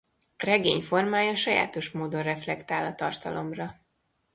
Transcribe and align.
A 0.37 0.45
regény 0.45 0.81
formája 0.81 1.35
sajátos 1.35 1.91
módon 1.91 2.23
reflektál 2.23 2.85
a 2.85 2.95
tartalomra. 2.95 3.75